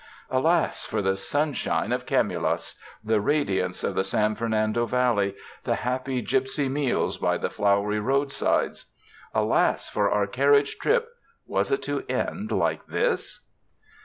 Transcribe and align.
Alas 0.31 0.83
for 0.83 0.99
the 1.03 1.15
sunshine 1.15 1.91
of 1.91 2.07
Camulos, 2.07 2.73
the 3.03 3.19
radi 3.21 3.63
ance 3.63 3.83
of 3.83 3.93
the 3.93 4.03
San 4.03 4.33
Fernando 4.33 4.87
Valley, 4.87 5.35
the 5.63 5.75
happy 5.75 6.23
gypsy 6.23 6.67
meals 6.67 7.17
by 7.17 7.37
the 7.37 7.51
flowery 7.51 7.99
roadsides; 7.99 8.87
alas 9.31 9.89
for 9.89 10.09
our 10.09 10.25
carriage 10.25 10.79
trip— 10.79 11.07
was 11.55 11.69
it 11.69 11.83
to 11.83 12.03
end 12.09 12.51
like 12.51 12.87
this! 12.87 13.45